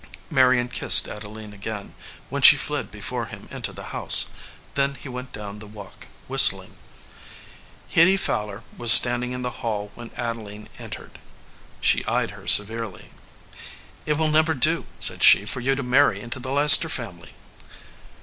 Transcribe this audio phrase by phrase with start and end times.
[0.31, 1.93] Marion kissed Adeline again,
[2.29, 4.31] when she fled be fore him into the house.
[4.73, 6.75] Then he went down the walk whistling.
[7.87, 11.19] Hitty Fowler was standing in the hall when Ade line entered.
[11.81, 13.11] She eyed her severely.
[14.07, 17.35] "It will never do!" said she, "for you to marry into the Leicester family."